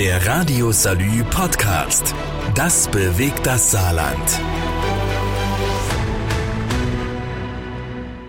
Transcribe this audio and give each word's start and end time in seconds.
Der 0.00 0.26
Radio 0.26 0.72
Salü 0.72 1.22
Podcast. 1.24 2.14
Das 2.54 2.88
bewegt 2.88 3.44
das 3.44 3.70
Saarland. 3.70 4.40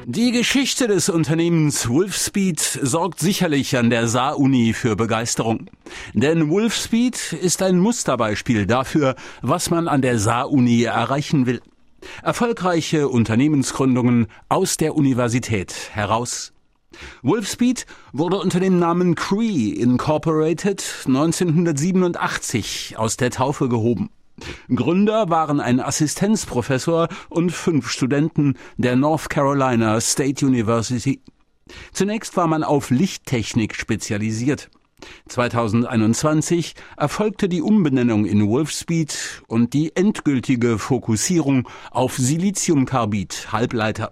Die 0.05 0.33
Geschichte 0.33 0.89
des 0.89 1.07
Unternehmens 1.07 1.87
Wolfspeed 1.87 2.59
sorgt 2.59 3.21
sicherlich 3.21 3.77
an 3.77 3.89
der 3.89 4.09
Saar-Uni 4.09 4.73
für 4.73 4.97
Begeisterung. 4.97 5.69
Denn 6.13 6.49
Wolfspeed 6.49 7.31
ist 7.31 7.61
ein 7.61 7.79
Musterbeispiel 7.79 8.65
dafür, 8.65 9.15
was 9.41 9.69
man 9.69 9.87
an 9.87 10.01
der 10.01 10.19
Saar-Uni 10.19 10.83
erreichen 10.83 11.45
will. 11.45 11.61
Erfolgreiche 12.21 13.07
Unternehmensgründungen 13.07 14.27
aus 14.49 14.75
der 14.75 14.93
Universität 14.93 15.73
heraus. 15.93 16.51
Wolfspeed 17.21 17.85
wurde 18.13 18.39
unter 18.39 18.59
dem 18.59 18.79
Namen 18.79 19.15
Cree 19.15 19.69
Incorporated 19.69 20.83
1987 21.05 22.95
aus 22.97 23.17
der 23.17 23.31
Taufe 23.31 23.69
gehoben. 23.69 24.09
Gründer 24.73 25.29
waren 25.29 25.59
ein 25.59 25.79
Assistenzprofessor 25.79 27.09
und 27.29 27.51
fünf 27.51 27.89
Studenten 27.89 28.55
der 28.77 28.95
North 28.95 29.29
Carolina 29.29 30.01
State 30.01 30.45
University. 30.45 31.21
Zunächst 31.93 32.35
war 32.37 32.47
man 32.47 32.63
auf 32.63 32.89
Lichttechnik 32.89 33.75
spezialisiert. 33.75 34.69
2021 35.29 36.75
erfolgte 36.97 37.49
die 37.49 37.61
Umbenennung 37.61 38.25
in 38.25 38.47
Wolfspeed 38.47 39.43
und 39.47 39.73
die 39.73 39.95
endgültige 39.95 40.77
Fokussierung 40.77 41.67
auf 41.89 42.17
Siliziumkarbid 42.17 43.51
Halbleiter. 43.51 44.09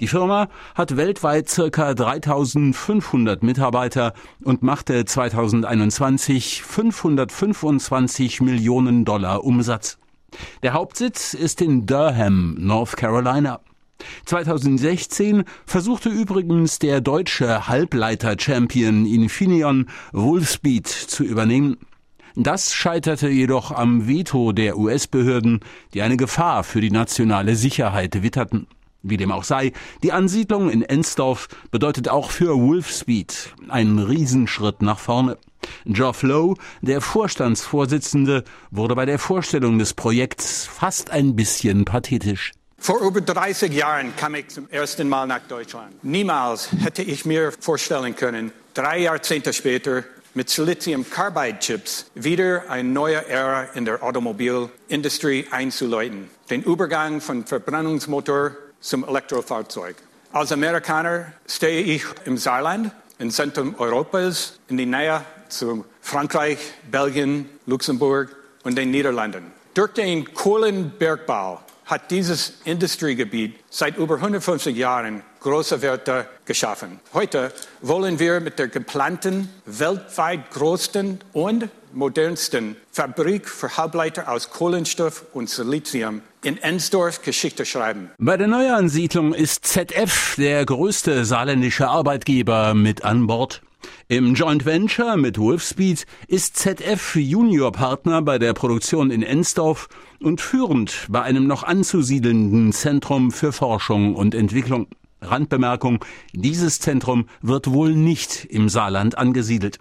Die 0.00 0.08
Firma 0.08 0.48
hat 0.74 0.96
weltweit 0.96 1.48
circa 1.48 1.94
3500 1.94 3.42
Mitarbeiter 3.42 4.12
und 4.42 4.62
machte 4.62 5.04
2021 5.04 6.62
525 6.62 8.40
Millionen 8.40 9.04
Dollar 9.04 9.44
Umsatz. 9.44 9.98
Der 10.62 10.72
Hauptsitz 10.72 11.34
ist 11.34 11.60
in 11.60 11.86
Durham, 11.86 12.56
North 12.58 12.96
Carolina. 12.96 13.60
2016 14.26 15.44
versuchte 15.64 16.08
übrigens 16.08 16.78
der 16.78 17.00
deutsche 17.00 17.68
Halbleiter-Champion 17.68 19.06
Infineon 19.06 19.88
Wolfspeed 20.12 20.86
zu 20.86 21.24
übernehmen. 21.24 21.78
Das 22.36 22.74
scheiterte 22.74 23.28
jedoch 23.28 23.70
am 23.70 24.08
Veto 24.08 24.50
der 24.50 24.76
US-Behörden, 24.76 25.60
die 25.94 26.02
eine 26.02 26.16
Gefahr 26.16 26.64
für 26.64 26.80
die 26.80 26.90
nationale 26.90 27.54
Sicherheit 27.54 28.24
witterten. 28.24 28.66
Wie 29.06 29.18
dem 29.18 29.30
auch 29.30 29.44
sei, 29.44 29.72
die 30.02 30.12
Ansiedlung 30.12 30.70
in 30.70 30.82
Ensdorf 30.82 31.48
bedeutet 31.70 32.08
auch 32.08 32.30
für 32.30 32.56
Wolfspeed 32.56 33.54
einen 33.68 33.98
Riesenschritt 33.98 34.80
nach 34.80 34.98
vorne. 34.98 35.36
Geoff 35.84 36.22
Lowe, 36.22 36.54
der 36.80 37.02
Vorstandsvorsitzende, 37.02 38.44
wurde 38.70 38.94
bei 38.94 39.04
der 39.04 39.18
Vorstellung 39.18 39.78
des 39.78 39.92
Projekts 39.92 40.64
fast 40.64 41.10
ein 41.10 41.36
bisschen 41.36 41.84
pathetisch. 41.84 42.52
Vor 42.78 43.00
über 43.00 43.20
30 43.20 43.72
Jahren 43.74 44.16
kam 44.16 44.36
ich 44.36 44.48
zum 44.48 44.70
ersten 44.70 45.06
Mal 45.08 45.26
nach 45.26 45.46
Deutschland. 45.48 46.02
Niemals 46.02 46.70
hätte 46.72 47.02
ich 47.02 47.26
mir 47.26 47.52
vorstellen 47.52 48.16
können, 48.16 48.52
drei 48.72 49.00
Jahrzehnte 49.00 49.52
später 49.52 50.04
mit 50.32 50.48
Silizium-Carbide-Chips 50.48 52.06
wieder 52.14 52.64
eine 52.70 52.88
neue 52.88 53.26
Ära 53.28 53.64
in 53.74 53.84
der 53.84 54.02
Automobilindustrie 54.02 55.46
einzuläuten. 55.50 56.30
Den 56.50 56.62
Übergang 56.62 57.20
von 57.20 57.46
Verbrennungsmotor 57.46 58.52
zum 58.84 59.08
Elektrofahrzeug. 59.08 59.96
Als 60.32 60.52
Amerikaner 60.52 61.32
stehe 61.48 61.82
ich 61.82 62.04
im 62.26 62.36
Saarland, 62.36 62.92
im 63.18 63.30
Zentrum 63.30 63.74
Europas, 63.78 64.58
in 64.68 64.76
die 64.76 64.86
Nähe 64.86 65.22
zu 65.48 65.84
Frankreich, 66.00 66.58
Belgien, 66.90 67.48
Luxemburg 67.66 68.36
und 68.62 68.76
den 68.76 68.90
Niederlanden. 68.90 69.52
Durch 69.72 69.92
den 69.92 70.32
Kohlenbergbau 70.34 71.60
hat 71.86 72.10
dieses 72.10 72.54
Industriegebiet 72.64 73.56
seit 73.70 73.96
über 73.96 74.16
150 74.16 74.76
Jahren 74.76 75.22
große 75.40 75.80
Werte 75.82 76.26
geschaffen. 76.44 77.00
Heute 77.12 77.52
wollen 77.80 78.18
wir 78.18 78.40
mit 78.40 78.58
der 78.58 78.68
geplanten, 78.68 79.50
weltweit 79.66 80.50
größten 80.50 81.20
und 81.32 81.68
modernsten 81.94 82.76
Fabrik 82.92 83.48
für 83.48 83.76
Halbleiter 83.76 84.28
aus 84.28 84.50
Kohlenstoff 84.50 85.24
und 85.32 85.48
Silizium 85.48 86.22
in 86.42 86.58
Ensdorf 86.58 87.22
Geschichte 87.22 87.64
schreiben. 87.64 88.10
Bei 88.18 88.36
der 88.36 88.48
Neuansiedlung 88.48 89.34
ist 89.34 89.66
ZF 89.66 90.36
der 90.36 90.64
größte 90.66 91.24
saarländische 91.24 91.88
Arbeitgeber 91.88 92.74
mit 92.74 93.04
an 93.04 93.26
Bord. 93.26 93.62
Im 94.08 94.34
Joint 94.34 94.64
Venture 94.64 95.16
mit 95.16 95.38
Wolfspeed 95.38 96.06
ist 96.28 96.56
ZF 96.56 97.16
Juniorpartner 97.16 98.22
bei 98.22 98.38
der 98.38 98.52
Produktion 98.52 99.10
in 99.10 99.22
Ensdorf 99.22 99.88
und 100.20 100.40
führend 100.40 101.06
bei 101.08 101.22
einem 101.22 101.46
noch 101.46 101.62
anzusiedelnden 101.62 102.72
Zentrum 102.72 103.30
für 103.30 103.52
Forschung 103.52 104.14
und 104.14 104.34
Entwicklung. 104.34 104.88
Randbemerkung, 105.20 106.04
dieses 106.32 106.80
Zentrum 106.80 107.28
wird 107.40 107.70
wohl 107.70 107.94
nicht 107.94 108.44
im 108.44 108.68
Saarland 108.68 109.16
angesiedelt. 109.16 109.78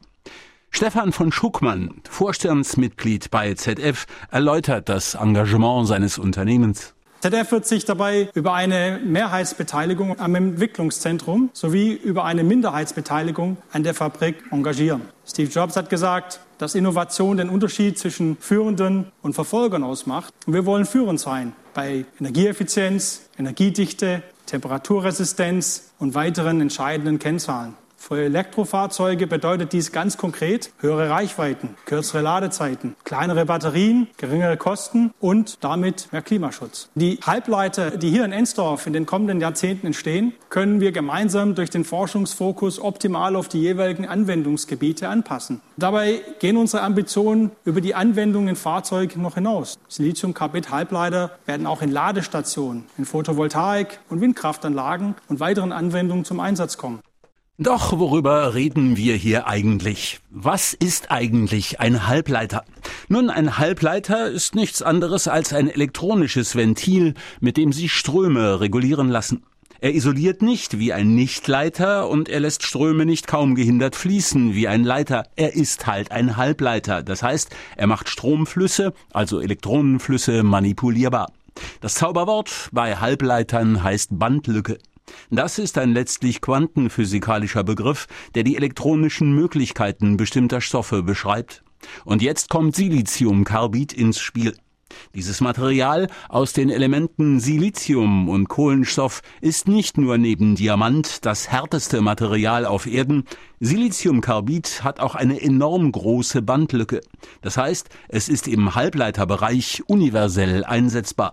Stefan 0.75 1.11
von 1.11 1.31
Schuckmann, 1.31 2.01
Vorstandsmitglied 2.09 3.29
bei 3.29 3.53
ZF, 3.53 4.07
erläutert 4.31 4.89
das 4.89 5.13
Engagement 5.13 5.87
seines 5.87 6.17
Unternehmens. 6.17 6.95
ZDF 7.21 7.51
wird 7.51 7.67
sich 7.67 7.85
dabei 7.85 8.29
über 8.33 8.53
eine 8.55 8.99
Mehrheitsbeteiligung 9.05 10.19
am 10.19 10.33
Entwicklungszentrum 10.33 11.51
sowie 11.53 11.93
über 11.93 12.25
eine 12.25 12.43
Minderheitsbeteiligung 12.43 13.57
an 13.71 13.83
der 13.83 13.93
Fabrik 13.93 14.37
engagieren. 14.49 15.03
Steve 15.27 15.51
Jobs 15.51 15.77
hat 15.77 15.91
gesagt, 15.91 16.39
dass 16.57 16.73
Innovation 16.73 17.37
den 17.37 17.49
Unterschied 17.49 17.99
zwischen 17.99 18.35
Führenden 18.37 19.11
und 19.21 19.35
Verfolgern 19.35 19.83
ausmacht. 19.83 20.33
Und 20.47 20.53
wir 20.53 20.65
wollen 20.65 20.85
führend 20.85 21.19
sein 21.19 21.53
bei 21.75 22.03
Energieeffizienz, 22.19 23.29
Energiedichte, 23.37 24.23
Temperaturresistenz 24.47 25.93
und 25.99 26.15
weiteren 26.15 26.61
entscheidenden 26.61 27.19
Kennzahlen. 27.19 27.75
Für 28.05 28.21
Elektrofahrzeuge 28.21 29.27
bedeutet 29.27 29.71
dies 29.71 29.93
ganz 29.93 30.17
konkret 30.17 30.73
höhere 30.79 31.09
Reichweiten, 31.09 31.77
kürzere 31.85 32.21
Ladezeiten, 32.21 32.97
kleinere 33.05 33.45
Batterien, 33.45 34.09
geringere 34.17 34.57
Kosten 34.57 35.13
und 35.21 35.63
damit 35.63 36.11
mehr 36.11 36.21
Klimaschutz. 36.21 36.89
Die 36.95 37.19
Halbleiter, 37.25 37.91
die 37.91 38.09
hier 38.09 38.25
in 38.25 38.33
Ensdorf 38.33 38.87
in 38.87 38.91
den 38.91 39.05
kommenden 39.05 39.39
Jahrzehnten 39.39 39.87
entstehen, 39.87 40.33
können 40.49 40.81
wir 40.81 40.91
gemeinsam 40.91 41.55
durch 41.55 41.69
den 41.69 41.85
Forschungsfokus 41.85 42.77
optimal 42.77 43.37
auf 43.37 43.47
die 43.47 43.61
jeweiligen 43.61 44.05
Anwendungsgebiete 44.05 45.07
anpassen. 45.07 45.61
Dabei 45.77 46.19
gehen 46.39 46.57
unsere 46.57 46.83
Ambitionen 46.83 47.51
über 47.63 47.79
die 47.79 47.95
Anwendung 47.95 48.49
in 48.49 48.57
Fahrzeugen 48.57 49.21
noch 49.21 49.35
hinaus. 49.35 49.79
Silizium-Carbid-Halbleiter 49.87 51.31
werden 51.45 51.65
auch 51.65 51.81
in 51.81 51.89
Ladestationen, 51.89 52.83
in 52.97 53.05
Photovoltaik- 53.05 53.99
und 54.09 54.19
Windkraftanlagen 54.19 55.15
und 55.29 55.39
weiteren 55.39 55.71
Anwendungen 55.71 56.25
zum 56.25 56.41
Einsatz 56.41 56.77
kommen. 56.77 56.99
Doch 57.63 57.97
worüber 57.97 58.55
reden 58.55 58.97
wir 58.97 59.15
hier 59.15 59.47
eigentlich? 59.47 60.19
Was 60.29 60.73
ist 60.73 61.11
eigentlich 61.11 61.79
ein 61.79 62.07
Halbleiter? 62.07 62.65
Nun, 63.07 63.29
ein 63.29 63.57
Halbleiter 63.57 64.29
ist 64.29 64.53
nichts 64.53 64.81
anderes 64.81 65.29
als 65.29 65.53
ein 65.53 65.69
elektronisches 65.69 66.57
Ventil, 66.57 67.13
mit 67.39 67.55
dem 67.55 67.71
sich 67.71 67.93
Ströme 67.93 68.59
regulieren 68.59 69.07
lassen. 69.07 69.43
Er 69.79 69.95
isoliert 69.95 70.41
nicht 70.41 70.77
wie 70.77 70.91
ein 70.91 71.15
Nichtleiter 71.15 72.09
und 72.09 72.27
er 72.27 72.41
lässt 72.41 72.63
Ströme 72.63 73.05
nicht 73.05 73.27
kaum 73.27 73.55
gehindert 73.55 73.95
fließen 73.95 74.53
wie 74.53 74.67
ein 74.67 74.83
Leiter. 74.83 75.23
Er 75.37 75.55
ist 75.55 75.87
halt 75.87 76.11
ein 76.11 76.35
Halbleiter. 76.35 77.01
Das 77.01 77.23
heißt, 77.23 77.55
er 77.77 77.87
macht 77.87 78.09
Stromflüsse, 78.09 78.93
also 79.13 79.39
Elektronenflüsse, 79.39 80.43
manipulierbar. 80.43 81.31
Das 81.79 81.95
Zauberwort 81.95 82.67
bei 82.73 82.97
Halbleitern 82.97 83.83
heißt 83.83 84.19
Bandlücke. 84.19 84.79
Das 85.29 85.59
ist 85.59 85.77
ein 85.77 85.93
letztlich 85.93 86.41
quantenphysikalischer 86.41 87.63
Begriff, 87.63 88.07
der 88.35 88.43
die 88.43 88.55
elektronischen 88.55 89.33
Möglichkeiten 89.33 90.17
bestimmter 90.17 90.61
Stoffe 90.61 91.03
beschreibt. 91.03 91.63
Und 92.05 92.21
jetzt 92.21 92.49
kommt 92.49 92.75
Siliziumkarbid 92.75 93.93
ins 93.93 94.19
Spiel. 94.19 94.53
Dieses 95.15 95.41
Material 95.41 96.07
aus 96.29 96.53
den 96.53 96.69
Elementen 96.69 97.39
Silizium 97.39 98.29
und 98.29 98.47
Kohlenstoff 98.47 99.21
ist 99.41 99.67
nicht 99.67 99.97
nur 99.97 100.17
neben 100.17 100.55
Diamant 100.55 101.25
das 101.25 101.49
härteste 101.49 102.01
Material 102.01 102.65
auf 102.65 102.85
Erden, 102.85 103.23
Siliziumkarbid 103.59 104.83
hat 104.83 104.99
auch 104.99 105.15
eine 105.15 105.41
enorm 105.41 105.91
große 105.91 106.41
Bandlücke. 106.41 107.01
Das 107.41 107.57
heißt, 107.57 107.89
es 108.09 108.29
ist 108.29 108.47
im 108.47 108.75
Halbleiterbereich 108.75 109.83
universell 109.87 110.63
einsetzbar. 110.63 111.31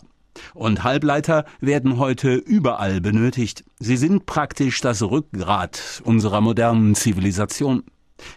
Und 0.55 0.85
Halbleiter 0.85 1.45
werden 1.61 1.99
heute 1.99 2.35
überall 2.35 3.01
benötigt. 3.01 3.65
Sie 3.79 3.97
sind 3.97 4.27
praktisch 4.27 4.81
das 4.81 5.03
Rückgrat 5.03 6.03
unserer 6.05 6.41
modernen 6.41 6.95
Zivilisation. 6.95 7.85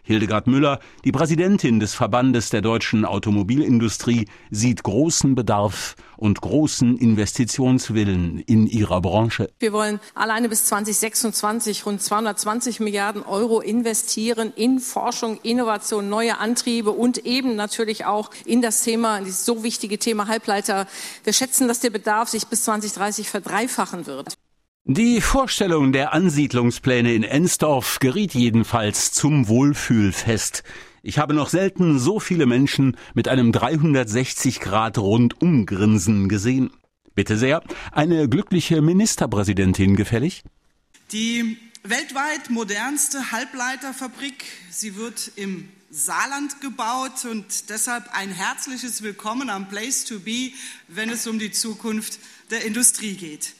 Hildegard 0.03 0.47
Müller, 0.47 0.79
die 1.03 1.11
Präsidentin 1.11 1.79
des 1.79 1.93
Verbandes 1.93 2.49
der 2.49 2.61
deutschen 2.61 3.05
Automobilindustrie, 3.05 4.27
sieht 4.51 4.83
großen 4.83 5.35
Bedarf 5.35 5.95
und 6.17 6.41
großen 6.41 6.97
Investitionswillen 6.97 8.39
in 8.39 8.67
ihrer 8.67 9.01
Branche. 9.01 9.49
Wir 9.59 9.73
wollen 9.73 9.99
alleine 10.15 10.49
bis 10.49 10.65
2026 10.65 11.85
rund 11.85 12.01
220 12.01 12.79
Milliarden 12.79 13.23
Euro 13.23 13.59
investieren 13.59 14.53
in 14.55 14.79
Forschung, 14.79 15.39
Innovation, 15.43 16.09
neue 16.09 16.37
Antriebe 16.37 16.91
und 16.91 17.25
eben 17.25 17.55
natürlich 17.55 18.05
auch 18.05 18.29
in 18.45 18.61
das 18.61 18.83
Thema, 18.83 19.19
dieses 19.19 19.45
so 19.45 19.63
wichtige 19.63 19.99
Thema 19.99 20.27
Halbleiter. 20.27 20.87
Wir 21.23 21.33
schätzen, 21.33 21.67
dass 21.67 21.79
der 21.79 21.89
Bedarf 21.89 22.29
sich 22.29 22.47
bis 22.47 22.63
2030 22.63 23.29
verdreifachen 23.29 24.05
wird. 24.05 24.37
Die 24.85 25.21
Vorstellung 25.21 25.93
der 25.93 26.11
Ansiedlungspläne 26.11 27.13
in 27.13 27.23
Ensdorf 27.23 27.99
geriet 27.99 28.33
jedenfalls 28.33 29.13
zum 29.13 29.47
Wohlfühlfest. 29.47 30.63
Ich 31.01 31.19
habe 31.19 31.33
noch 31.33 31.47
selten 31.47 31.99
so 31.99 32.19
viele 32.19 32.45
Menschen 32.45 32.97
mit 33.13 33.29
einem 33.29 33.53
360 33.53 34.59
Grad 34.59 34.97
Rundumgrinsen 34.97 36.27
gesehen. 36.27 36.69
Bitte 37.15 37.37
sehr, 37.37 37.63
eine 37.93 38.27
glückliche 38.27 38.81
Ministerpräsidentin 38.81 39.95
gefällig? 39.95 40.43
Die 41.13 41.55
weltweit 41.83 42.49
modernste 42.49 43.31
Halbleiterfabrik, 43.31 44.43
sie 44.69 44.97
wird 44.97 45.31
im 45.37 45.69
Saarland 45.91 46.59
gebaut 46.59 47.23
und 47.23 47.69
deshalb 47.69 48.13
ein 48.13 48.31
herzliches 48.31 49.01
Willkommen 49.01 49.49
am 49.49 49.69
Place 49.69 50.03
to 50.03 50.19
Be, 50.19 50.51
wenn 50.89 51.09
es 51.09 51.25
um 51.25 51.39
die 51.39 51.51
Zukunft 51.51 52.19
der 52.51 52.65
Industrie 52.65 53.15
geht. 53.15 53.53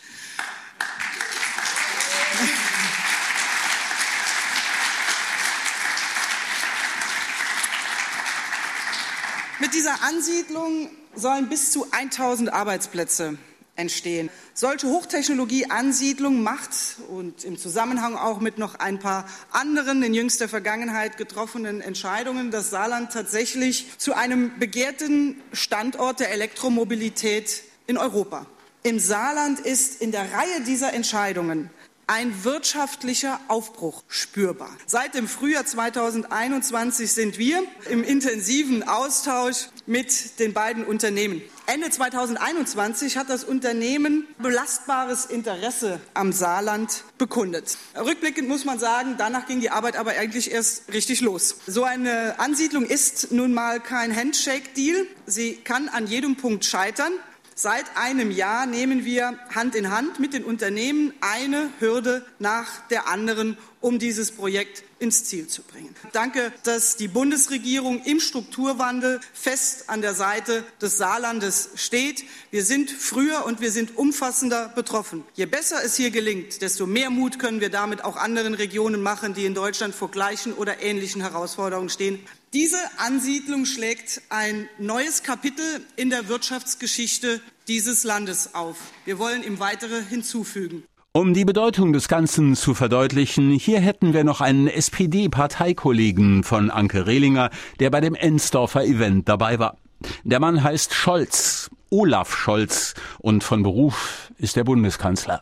Mit 9.60 9.74
dieser 9.74 10.04
Ansiedlung 10.04 10.90
sollen 11.16 11.50
bis 11.50 11.72
zu 11.72 11.88
1000 11.92 12.52
Arbeitsplätze 12.52 13.38
entstehen. 13.76 14.30
Solche 14.54 14.88
Hochtechnologie-Ansiedlung 14.88 16.44
macht 16.44 16.72
und 17.10 17.44
im 17.44 17.58
Zusammenhang 17.58 18.16
auch 18.16 18.40
mit 18.40 18.58
noch 18.58 18.76
ein 18.76 19.00
paar 19.00 19.26
anderen 19.52 20.04
in 20.04 20.14
jüngster 20.14 20.48
Vergangenheit 20.48 21.18
getroffenen 21.18 21.82
Entscheidungen 21.82 22.52
das 22.52 22.70
Saarland 22.70 23.12
tatsächlich 23.12 23.88
zu 23.98 24.14
einem 24.14 24.60
begehrten 24.60 25.42
Standort 25.54 26.20
der 26.20 26.32
Elektromobilität 26.32 27.64
in 27.88 27.98
Europa. 27.98 28.46
Im 28.84 29.00
Saarland 29.00 29.60
ist 29.60 30.02
in 30.02 30.12
der 30.12 30.32
Reihe 30.34 30.62
dieser 30.68 30.94
Entscheidungen 30.94 31.70
ein 32.08 32.44
wirtschaftlicher 32.44 33.40
Aufbruch 33.48 34.04
spürbar. 34.08 34.70
Seit 34.86 35.16
dem 35.16 35.28
Frühjahr 35.28 35.66
2021 35.66 37.12
sind 37.12 37.38
wir 37.38 37.64
im 37.90 38.04
intensiven 38.04 38.84
Austausch 38.84 39.70
mit 39.86 40.40
den 40.40 40.54
beiden 40.54 40.86
Unternehmen. 40.86 41.42
Ende 41.66 41.90
2021 41.90 43.16
hat 43.16 43.30
das 43.30 43.46
Unternehmen 43.46 44.28
belastbares 44.38 45.26
Interesse 45.26 46.02
am 46.14 46.34
Saarland 46.34 47.06
bekundet. 47.18 47.78
Rückblickend 47.96 48.50
muss 48.50 48.66
man 48.66 48.80
sagen, 48.80 49.16
danach 49.18 49.46
ging 49.46 49.62
die 49.62 49.70
Arbeit 49.70 49.96
aber 49.96 50.12
eigentlich 50.12 50.52
erst 50.52 50.92
richtig 50.92 51.22
los. 51.22 51.56
So 51.66 51.86
eine 51.86 52.38
Ansiedlung 52.38 52.86
ist 52.86 53.32
nun 53.32 53.54
mal 53.54 53.80
kein 53.80 54.14
Handshake-Deal. 54.14 55.08
Sie 55.26 55.56
kann 55.56 55.88
an 55.88 56.08
jedem 56.08 56.36
Punkt 56.36 56.66
scheitern. 56.66 57.14
Seit 57.56 57.86
einem 57.96 58.32
Jahr 58.32 58.66
nehmen 58.66 59.06
wir 59.06 59.38
Hand 59.54 59.76
in 59.76 59.92
Hand 59.92 60.20
mit 60.20 60.34
den 60.34 60.44
Unternehmen 60.44 61.14
eine 61.22 61.70
Hürde 61.80 62.26
nach 62.40 62.88
der 62.90 63.08
anderen, 63.08 63.58
um 63.80 64.00
dieses 64.00 64.32
Projekt 64.32 64.84
ins 64.98 65.26
Ziel 65.26 65.48
zu 65.48 65.62
bringen. 65.62 65.94
Danke, 66.14 66.52
dass 66.64 66.96
die 66.96 67.08
Bundesregierung 67.08 68.02
im 68.06 68.20
Strukturwandel 68.20 69.20
fest 69.34 69.90
an 69.90 70.02
der 70.02 70.16
Seite 70.16 70.64
des 70.82 70.98
Saarlandes 70.98 71.72
steht. 71.76 72.24
Wir 72.50 72.64
sind 72.64 72.90
früher 72.90 73.46
und 73.46 73.62
wir 73.62 73.72
sind 73.72 73.98
umfassender 73.98 74.70
betroffen. 74.70 75.24
Je 75.36 75.46
besser 75.46 75.84
es 75.84 75.96
hier 75.96 76.10
gelingt, 76.10 76.62
desto 76.62 76.88
mehr 76.88 77.10
Mut 77.10 77.38
können 77.38 77.62
wir 77.62 77.70
damit 77.70 78.04
auch 78.04 78.16
anderen 78.16 78.56
Regionen 78.56 79.02
machen, 79.04 79.34
die 79.34 79.46
in 79.46 79.54
Deutschland 79.54 79.94
vor 79.94 80.10
gleichen 80.10 80.54
oder 80.54 80.82
ähnlichen 80.82 81.22
Herausforderungen 81.22 81.90
stehen. 81.90 82.20
Diese 82.54 82.78
Ansiedlung 83.00 83.66
schlägt 83.66 84.22
ein 84.30 84.70
neues 84.78 85.24
Kapitel 85.24 85.66
in 85.96 86.12
der 86.12 86.28
Wirtschaftsgeschichte 86.28 87.42
dieses 87.68 88.04
Landes 88.04 88.54
auf. 88.54 88.78
Wir 89.06 89.18
wollen 89.18 89.44
ihm 89.44 89.60
weitere 89.60 90.04
hinzufügen. 90.04 90.84
Um 91.14 91.34
die 91.34 91.46
Bedeutung 91.46 91.94
des 91.94 92.08
Ganzen 92.08 92.56
zu 92.56 92.76
verdeutlichen, 92.76 93.50
hier 93.50 93.80
hätten 93.80 94.14
wir 94.14 94.24
noch 94.24 94.40
einen 94.40 94.68
SPD-Parteikollegen 94.68 96.44
von 96.44 96.70
Anke 96.70 97.08
Rehlinger, 97.08 97.50
der 97.80 97.90
bei 97.90 98.02
dem 98.02 98.14
Ensdorfer 98.14 98.84
Event 98.84 99.28
dabei 99.28 99.58
war. 99.58 99.78
Der 100.24 100.40
Mann 100.40 100.64
heißt 100.64 100.94
Scholz, 100.94 101.72
Olaf 101.90 102.36
Scholz, 102.36 102.94
und 103.18 103.44
von 103.44 103.64
Beruf 103.64 104.32
ist 104.38 104.58
er 104.58 104.64
Bundeskanzler. 104.64 105.42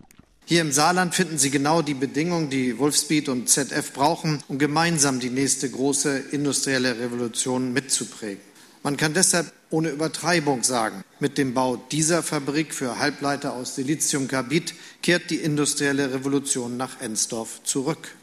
Hier 0.52 0.60
im 0.60 0.74
Saarland 0.74 1.16
finden 1.16 1.38
Sie 1.38 1.50
genau 1.50 1.82
die 1.82 1.94
Bedingungen, 1.94 2.50
die 2.50 2.78
Wolfspeed 2.78 3.30
und 3.30 3.48
ZF 3.48 3.94
brauchen, 3.94 4.44
um 4.50 4.58
gemeinsam 4.58 5.22
die 5.22 5.30
nächste 5.30 5.70
große 5.70 6.26
industrielle 6.32 7.00
Revolution 7.00 7.72
mitzuprägen. 7.72 8.44
Man 8.84 8.98
kann 8.98 9.14
deshalb 9.14 9.50
ohne 9.70 9.92
Übertreibung 9.92 10.64
sagen, 10.64 11.06
mit 11.22 11.38
dem 11.38 11.54
Bau 11.54 11.78
dieser 11.78 12.22
Fabrik 12.22 12.74
für 12.74 13.00
Halbleiter 13.00 13.54
aus 13.54 13.76
Siliziumkarbid 13.76 14.74
kehrt 15.02 15.30
die 15.30 15.38
industrielle 15.38 16.14
Revolution 16.14 16.76
nach 16.76 17.00
Ensdorf 17.00 17.64
zurück. 17.64 18.14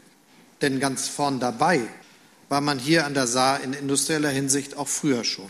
Denn 0.61 0.79
ganz 0.79 1.07
vorn 1.07 1.39
dabei 1.39 1.81
war 2.47 2.61
man 2.61 2.77
hier 2.77 3.07
an 3.07 3.15
der 3.15 3.25
Saar 3.25 3.63
in 3.63 3.73
industrieller 3.73 4.29
Hinsicht 4.29 4.77
auch 4.77 4.87
früher 4.87 5.23
schon. 5.23 5.49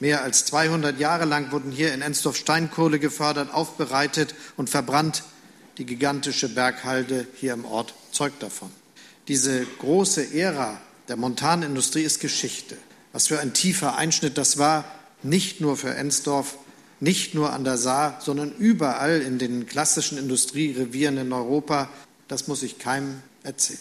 Mehr 0.00 0.24
als 0.24 0.44
200 0.46 0.98
Jahre 0.98 1.24
lang 1.24 1.52
wurden 1.52 1.70
hier 1.70 1.94
in 1.94 2.02
Ensdorf 2.02 2.36
Steinkohle 2.36 2.98
gefördert, 2.98 3.54
aufbereitet 3.54 4.34
und 4.56 4.68
verbrannt. 4.68 5.22
Die 5.80 5.86
gigantische 5.86 6.50
Berghalde 6.50 7.26
hier 7.36 7.54
im 7.54 7.64
Ort 7.64 7.94
zeugt 8.12 8.42
davon. 8.42 8.70
Diese 9.28 9.64
große 9.64 10.34
Ära 10.34 10.78
der 11.08 11.16
Montanindustrie 11.16 12.02
ist 12.02 12.20
Geschichte. 12.20 12.76
Was 13.14 13.28
für 13.28 13.40
ein 13.40 13.54
tiefer 13.54 13.96
Einschnitt 13.96 14.36
das 14.36 14.58
war, 14.58 14.84
nicht 15.22 15.62
nur 15.62 15.78
für 15.78 15.94
Ensdorf, 15.94 16.58
nicht 17.00 17.34
nur 17.34 17.54
an 17.54 17.64
der 17.64 17.78
Saar, 17.78 18.20
sondern 18.20 18.52
überall 18.52 19.22
in 19.22 19.38
den 19.38 19.64
klassischen 19.64 20.18
Industrierevieren 20.18 21.16
in 21.16 21.32
Europa, 21.32 21.88
das 22.28 22.46
muss 22.46 22.62
ich 22.62 22.78
keinem 22.78 23.22
erzählen. 23.42 23.80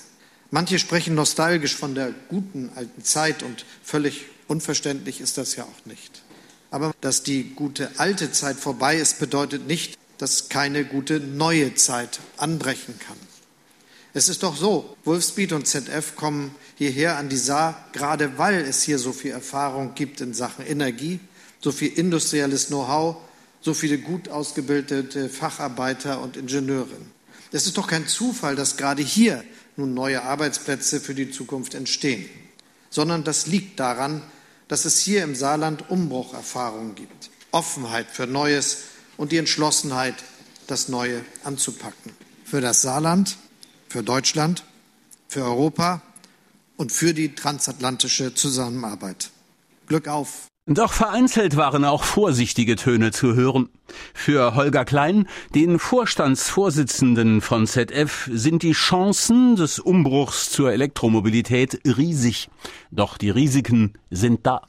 Manche 0.52 0.80
sprechen 0.80 1.16
nostalgisch 1.16 1.76
von 1.76 1.96
der 1.96 2.14
guten 2.30 2.72
alten 2.76 3.04
Zeit 3.04 3.44
und 3.44 3.66
völlig 3.84 4.26
unverständlich 4.48 5.20
ist 5.20 5.38
das 5.38 5.58
ja 5.58 5.66
auch 5.66 5.86
nicht. 5.86 6.24
Aber 6.72 6.94
dass 7.02 7.24
die 7.24 7.44
gute 7.56 7.92
alte 7.98 8.32
Zeit 8.32 8.56
vorbei 8.56 8.96
ist, 8.96 9.20
bedeutet 9.20 9.68
nicht, 9.68 9.99
dass 10.20 10.50
keine 10.50 10.86
gute 10.86 11.20
neue 11.20 11.74
Zeit 11.74 12.20
anbrechen 12.38 13.00
kann. 13.00 13.18
Es 14.14 14.28
ist 14.28 14.44
doch 14.44 14.56
so, 14.56 14.96
Wolfspeed 15.06 15.54
und 15.54 15.66
ZF 15.66 16.16
kommen 16.16 16.54
hierher 16.76 17.18
an 17.18 17.30
die 17.30 17.38
Saar, 17.38 17.86
gerade 17.94 18.38
weil 18.38 18.62
es 18.62 18.84
hier 18.84 19.00
so 19.00 19.14
viel 19.14 19.32
Erfahrung 19.32 19.96
gibt 19.96 20.20
in 20.22 20.34
Sachen 20.34 20.66
Energie, 20.66 21.20
so 21.62 21.72
viel 21.72 21.94
industrielles 21.94 22.68
Know-how, 22.68 23.18
so 23.62 23.74
viele 23.74 23.98
gut 23.98 24.30
ausgebildete 24.30 25.30
Facharbeiter 25.30 26.22
und 26.22 26.38
Ingenieure. 26.38 26.88
Es 27.52 27.66
ist 27.66 27.78
doch 27.78 27.88
kein 27.88 28.08
Zufall, 28.08 28.56
dass 28.56 28.78
gerade 28.78 29.02
hier 29.02 29.44
nun 29.78 29.94
neue 29.94 30.24
Arbeitsplätze 30.24 31.00
für 31.00 31.16
die 31.16 31.32
Zukunft 31.32 31.74
entstehen, 31.74 32.30
sondern 32.90 33.24
das 33.24 33.48
liegt 33.48 33.80
daran, 33.80 34.22
dass 34.68 34.86
es 34.86 35.00
hier 35.00 35.24
im 35.24 35.36
Saarland 35.36 35.90
Umbrucherfahrungen 35.90 36.96
gibt, 36.96 37.30
Offenheit 37.52 38.08
für 38.12 38.28
Neues, 38.28 38.80
und 39.20 39.34
die 39.34 39.38
Entschlossenheit, 39.38 40.16
das 40.68 40.88
Neue 40.88 41.26
anzupacken. 41.44 42.14
Für 42.46 42.62
das 42.62 42.82
Saarland, 42.82 43.38
für 43.90 44.02
Deutschland, 44.02 44.64
für 45.28 45.44
Europa 45.44 46.02
und 46.78 46.94
für 46.94 47.14
die 47.14 47.36
transatlantische 47.36 48.34
Zusammenarbeit. 48.34 49.30
Glück 49.88 50.08
auf! 50.08 50.48
Doch 50.68 50.94
vereinzelt 50.94 51.58
waren 51.58 51.84
auch 51.84 52.04
vorsichtige 52.04 52.78
Töne 52.78 53.12
zu 53.12 53.34
hören. 53.34 53.70
Für 54.14 54.56
Holger 54.56 54.86
Klein, 54.86 55.28
den 55.54 55.80
Vorstandsvorsitzenden 55.80 57.42
von 57.42 57.68
ZF, 57.68 58.30
sind 58.32 58.64
die 58.64 58.74
Chancen 58.74 59.58
des 59.58 59.80
Umbruchs 59.80 60.50
zur 60.50 60.72
Elektromobilität 60.72 61.82
riesig. 61.86 62.50
Doch 62.92 63.18
die 63.18 63.32
Risiken 63.32 63.98
sind 64.12 64.46
da. 64.46 64.62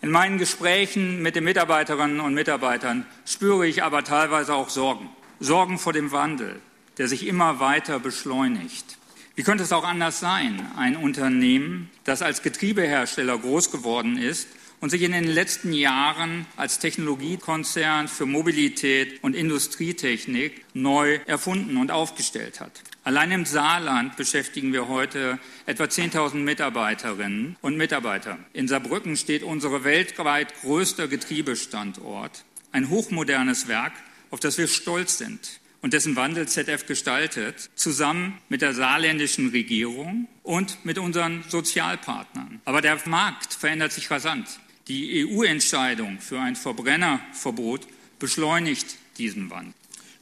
In 0.00 0.10
meinen 0.10 0.38
Gesprächen 0.38 1.22
mit 1.22 1.34
den 1.34 1.42
Mitarbeiterinnen 1.42 2.20
und 2.20 2.32
Mitarbeitern 2.34 3.04
spüre 3.26 3.66
ich 3.66 3.82
aber 3.82 4.04
teilweise 4.04 4.54
auch 4.54 4.68
Sorgen. 4.68 5.10
Sorgen 5.40 5.78
vor 5.78 5.92
dem 5.92 6.12
Wandel, 6.12 6.60
der 6.98 7.08
sich 7.08 7.26
immer 7.26 7.58
weiter 7.58 7.98
beschleunigt. 7.98 8.96
Wie 9.34 9.42
könnte 9.42 9.64
es 9.64 9.72
auch 9.72 9.84
anders 9.84 10.20
sein? 10.20 10.64
Ein 10.76 10.96
Unternehmen, 10.96 11.90
das 12.04 12.22
als 12.22 12.42
Getriebehersteller 12.42 13.38
groß 13.38 13.72
geworden 13.72 14.18
ist 14.18 14.48
und 14.80 14.90
sich 14.90 15.02
in 15.02 15.12
den 15.12 15.24
letzten 15.24 15.72
Jahren 15.72 16.46
als 16.56 16.78
Technologiekonzern 16.78 18.08
für 18.08 18.26
Mobilität 18.26 19.22
und 19.22 19.34
Industrietechnik 19.34 20.64
neu 20.74 21.18
erfunden 21.26 21.76
und 21.76 21.90
aufgestellt 21.90 22.60
hat. 22.60 22.82
Allein 23.04 23.32
im 23.32 23.46
Saarland 23.46 24.16
beschäftigen 24.16 24.72
wir 24.72 24.88
heute 24.88 25.38
etwa 25.66 25.84
10.000 25.84 26.34
Mitarbeiterinnen 26.36 27.56
und 27.62 27.76
Mitarbeiter. 27.76 28.38
In 28.52 28.68
Saarbrücken 28.68 29.16
steht 29.16 29.42
unsere 29.42 29.82
weltweit 29.84 30.52
größter 30.60 31.08
Getriebestandort, 31.08 32.44
ein 32.70 32.90
hochmodernes 32.90 33.66
Werk, 33.66 33.92
auf 34.30 34.40
das 34.40 34.58
wir 34.58 34.68
stolz 34.68 35.18
sind 35.18 35.60
und 35.80 35.92
dessen 35.92 36.16
Wandel 36.16 36.48
ZF 36.48 36.86
gestaltet, 36.86 37.70
zusammen 37.74 38.38
mit 38.48 38.62
der 38.62 38.74
saarländischen 38.74 39.50
Regierung 39.50 40.28
und 40.42 40.84
mit 40.84 40.98
unseren 40.98 41.44
Sozialpartnern. 41.48 42.60
Aber 42.64 42.80
der 42.80 42.98
Markt 43.06 43.54
verändert 43.54 43.92
sich 43.92 44.10
rasant. 44.10 44.60
Die 44.88 45.26
EU-Entscheidung 45.26 46.18
für 46.18 46.40
ein 46.40 46.56
Verbrennerverbot 46.56 47.86
beschleunigt 48.18 48.96
diesen 49.18 49.50
Wandel. 49.50 49.74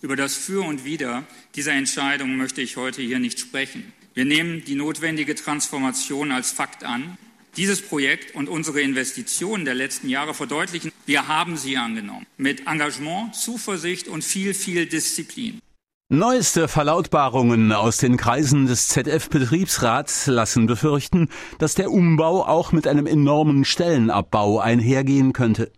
Über 0.03 0.17
das 0.17 0.35
Für 0.35 0.67
und 0.67 0.85
Wider 0.85 1.25
dieser 1.55 1.73
Entscheidung 1.73 2.37
möchte 2.37 2.63
ich 2.63 2.77
heute 2.77 3.01
hier 3.01 3.21
nicht 3.21 3.39
sprechen. 3.39 3.93
Wir 4.15 4.25
nehmen 4.25 4.65
die 4.65 4.75
notwendige 4.75 5.37
Transformation 5.37 6.33
als 6.33 6.51
Fakt 6.51 6.83
an. 6.83 7.17
Dieses 7.57 7.81
Projekt 7.81 8.35
und 8.35 8.49
unsere 8.49 8.81
Investitionen 8.81 9.65
der 9.65 9.75
letzten 9.75 10.09
Jahre 10.09 10.35
verdeutlichen, 10.35 10.91
wir 11.07 11.29
haben 11.29 11.57
sie 11.57 11.77
angenommen. 11.77 12.27
Mit 12.37 12.67
Engagement, 12.67 13.37
Zuversicht 13.37 14.09
und 14.09 14.25
viel, 14.25 14.53
viel 14.53 14.87
Disziplin. 14.87 15.61
Neueste 16.09 16.69
Verlautbarungen 16.69 17.73
aus 17.73 17.97
den 17.97 18.17
Kreisen 18.17 18.67
des 18.67 18.87
ZF-Betriebsrats 18.87 20.29
lassen 20.29 20.67
befürchten, 20.67 21.31
dass 21.59 21.75
der 21.75 21.91
Umbau 21.91 22.47
auch 22.47 22.71
mit 22.71 22.87
einem 22.87 23.07
enormen 23.07 23.65
Stellenabbau 23.65 24.61
einhergehen 24.61 25.33
könnte. 25.33 25.73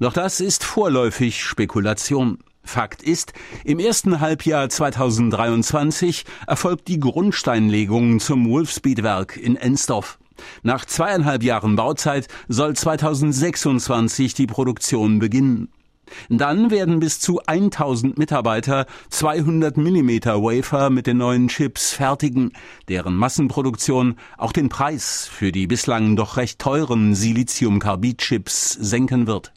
Doch 0.00 0.14
das 0.14 0.40
ist 0.40 0.64
vorläufig 0.64 1.44
Spekulation. 1.44 2.38
Fakt 2.62 3.02
ist, 3.02 3.34
im 3.62 3.78
ersten 3.78 4.20
Halbjahr 4.20 4.70
2023 4.70 6.24
erfolgt 6.46 6.88
die 6.88 6.98
Grundsteinlegung 6.98 8.20
zum 8.20 8.48
Wolfspeedwerk 8.48 9.36
in 9.36 9.54
Ensdorf. 9.54 10.18
Nach 10.62 10.86
zweieinhalb 10.86 11.42
Jahren 11.42 11.76
Bauzeit 11.76 12.28
soll 12.48 12.74
2026 12.74 14.32
die 14.32 14.46
Produktion 14.46 15.18
beginnen. 15.18 15.68
Dann 16.28 16.70
werden 16.70 17.00
bis 17.00 17.20
zu 17.20 17.40
1000 17.46 18.18
Mitarbeiter 18.18 18.86
200 19.10 19.76
mm 19.76 20.08
Wafer 20.24 20.90
mit 20.90 21.06
den 21.06 21.18
neuen 21.18 21.48
Chips 21.48 21.92
fertigen, 21.92 22.52
deren 22.88 23.16
Massenproduktion 23.16 24.16
auch 24.36 24.52
den 24.52 24.68
Preis 24.68 25.28
für 25.30 25.52
die 25.52 25.66
bislang 25.66 26.16
doch 26.16 26.36
recht 26.36 26.58
teuren 26.58 27.14
Siliziumkarbid-Chips 27.14 28.72
senken 28.72 29.26
wird. 29.26 29.52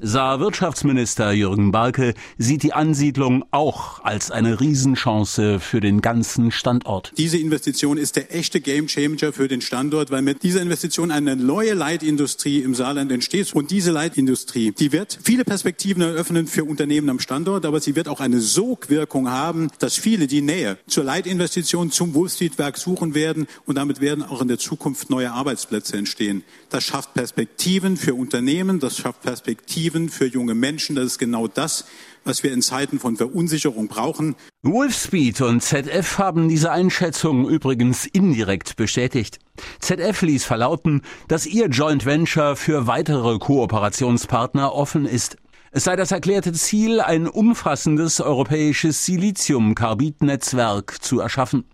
Saar-Wirtschaftsminister 0.00 1.32
Jürgen 1.32 1.72
Barke 1.72 2.14
sieht 2.38 2.62
die 2.62 2.72
Ansiedlung 2.72 3.44
auch 3.50 4.02
als 4.04 4.30
eine 4.30 4.60
Riesenchance 4.60 5.60
für 5.60 5.80
den 5.80 6.00
ganzen 6.00 6.50
Standort. 6.50 7.12
Diese 7.18 7.38
Investition 7.38 7.98
ist 7.98 8.16
der 8.16 8.34
echte 8.34 8.60
Gamechanger 8.60 9.32
für 9.32 9.48
den 9.48 9.60
Standort, 9.60 10.10
weil 10.10 10.22
mit 10.22 10.42
dieser 10.42 10.62
Investition 10.62 11.10
eine 11.10 11.36
neue 11.36 11.74
Leitindustrie 11.74 12.62
im 12.62 12.74
Saarland 12.74 13.12
entsteht. 13.12 13.54
Und 13.54 13.70
diese 13.70 13.90
Leitindustrie, 13.90 14.72
die 14.72 14.92
wird 14.92 15.18
viele 15.22 15.44
Perspektiven 15.44 16.02
eröffnen 16.02 16.46
für 16.46 16.64
Unternehmen 16.64 17.08
am 17.10 17.20
Standort, 17.20 17.66
aber 17.66 17.80
sie 17.80 17.94
wird 17.94 18.08
auch 18.08 18.20
eine 18.20 18.40
Sogwirkung 18.40 19.30
haben, 19.30 19.68
dass 19.78 19.96
viele 19.96 20.26
die 20.26 20.40
Nähe 20.40 20.78
zur 20.86 21.04
Leitinvestition 21.04 21.90
zum 21.90 22.14
Wolfsfriedwerk 22.14 22.78
suchen 22.78 23.14
werden 23.14 23.46
und 23.66 23.76
damit 23.76 24.00
werden 24.00 24.24
auch 24.24 24.42
in 24.42 24.48
der 24.48 24.58
Zukunft 24.58 25.10
neue 25.10 25.32
Arbeitsplätze 25.32 25.96
entstehen. 25.96 26.42
Das 26.70 26.84
schafft 26.84 27.14
Perspektiven 27.14 27.96
für 27.96 28.14
Unternehmen, 28.14 28.80
das 28.80 28.96
schafft 28.96 29.22
Perspektiven 29.22 29.67
Perspektiven 29.68 30.08
für 30.08 30.24
junge 30.26 30.54
Menschen. 30.54 30.96
Das 30.96 31.04
ist 31.04 31.18
genau 31.18 31.46
das, 31.46 31.84
was 32.24 32.42
wir 32.42 32.52
in 32.54 32.62
Zeiten 32.62 32.98
von 32.98 33.16
Verunsicherung 33.16 33.86
brauchen. 33.86 34.34
Wolfspeed 34.62 35.42
und 35.42 35.62
ZF 35.62 36.16
haben 36.16 36.48
diese 36.48 36.72
Einschätzung 36.72 37.46
übrigens 37.46 38.06
indirekt 38.06 38.76
bestätigt. 38.76 39.38
ZF 39.80 40.22
ließ 40.22 40.44
verlauten, 40.46 41.02
dass 41.28 41.44
ihr 41.44 41.66
Joint 41.66 42.06
Venture 42.06 42.56
für 42.56 42.86
weitere 42.86 43.38
Kooperationspartner 43.38 44.72
offen 44.72 45.04
ist. 45.04 45.36
Es 45.70 45.84
sei 45.84 45.96
das 45.96 46.12
erklärte 46.12 46.54
Ziel, 46.54 47.02
ein 47.02 47.28
umfassendes 47.28 48.22
europäisches 48.22 49.04
Siliziumkarbidnetzwerk 49.04 50.96
zu 51.02 51.20
erschaffen. 51.20 51.64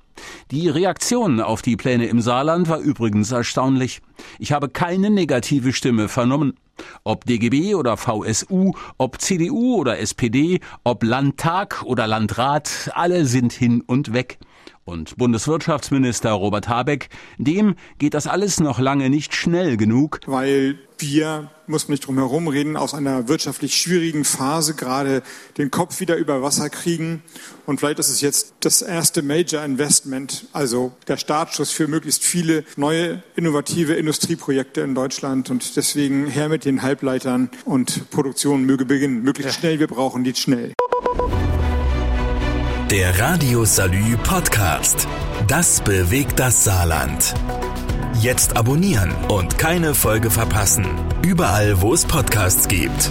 Die 0.51 0.69
Reaktion 0.69 1.41
auf 1.41 1.63
die 1.63 1.77
Pläne 1.77 2.07
im 2.07 2.21
Saarland 2.21 2.69
war 2.69 2.79
übrigens 2.79 3.33
erstaunlich. 3.33 4.01
Ich 4.39 4.53
habe 4.53 4.69
keine 4.69 5.11
negative 5.11 5.73
Stimme 5.73 6.09
vernommen. 6.09 6.55
Ob 7.05 7.25
DGB 7.25 7.75
oder 7.75 7.97
VSU, 7.97 8.73
ob 8.99 9.21
CDU 9.21 9.77
oder 9.77 9.99
SPD, 9.99 10.61
ob 10.83 11.05
Landtag 11.05 11.83
oder 11.85 12.07
Landrat, 12.07 12.91
alle 12.95 13.27
sind 13.27 13.53
hin 13.53 13.83
und 13.87 14.13
weg. 14.13 14.39
Und 14.85 15.17
Bundeswirtschaftsminister 15.17 16.33
Robert 16.33 16.69
Habeck, 16.69 17.09
dem 17.39 17.75
geht 17.99 18.15
das 18.15 18.27
alles 18.27 18.61
noch 18.61 18.79
lange 18.79 19.09
nicht 19.09 19.35
schnell 19.35 19.77
genug. 19.77 20.21
Weil 20.27 20.79
wir, 20.99 21.51
muss 21.67 21.89
man 21.89 21.95
nicht 21.95 22.07
drum 22.07 22.17
herum 22.17 22.49
reden, 22.49 22.77
aus 22.77 22.95
einer 22.95 23.29
wirtschaftlich 23.29 23.75
schwierigen 23.75 24.25
Phase 24.25 24.75
gerade 24.75 25.23
den 25.59 25.71
Kopf 25.71 26.01
wieder 26.01 26.17
über 26.17 26.43
Wasser 26.43 26.71
kriegen. 26.71 27.23
Und 27.67 27.81
vielleicht 27.81 27.99
ist 27.99 28.11
es 28.11 28.21
jetzt 28.21 28.55
das 28.61 28.83
erste 28.83 29.23
Major 29.23 29.65
Investment, 29.65 30.47
also 30.53 30.93
der 31.09 31.17
Startschuss 31.17 31.71
für 31.71 31.89
möglichst 31.89 32.23
viele 32.23 32.65
neue 32.77 33.23
innovative 33.37 33.95
Industrieprojekte 33.95 34.83
in 34.83 34.95
Deutschland. 34.95 35.51
Und 35.51 35.77
deswegen 35.77 36.27
her 36.27 36.49
mit 36.49 36.65
den 36.65 36.83
Halbleitern 36.83 37.51
und 37.65 38.11
Produktion 38.11 38.65
möge 38.65 38.85
beginnen. 38.85 39.23
Möglichst 39.23 39.59
schnell, 39.59 39.81
wir 39.81 39.89
brauchen 39.89 40.25
die 40.25 40.35
schnell. 40.35 40.73
Der 42.95 43.19
Radio 43.19 43.65
Salü 43.65 44.17
Podcast. 44.19 45.09
Das 45.49 45.81
bewegt 45.81 46.39
das 46.39 46.63
Saarland. 46.63 47.35
Jetzt 48.21 48.57
abonnieren 48.57 49.13
und 49.27 49.59
keine 49.59 49.97
Folge 49.97 50.31
verpassen. 50.31 50.87
Überall, 51.21 51.81
wo 51.81 51.93
es 51.93 52.05
Podcasts 52.05 52.69
gibt. 52.69 53.11